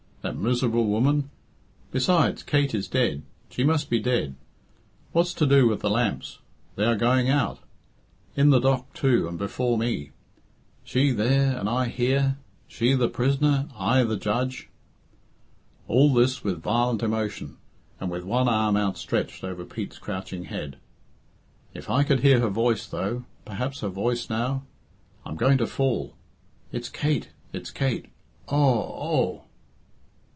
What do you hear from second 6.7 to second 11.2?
they are going out in the dock, too, and before me she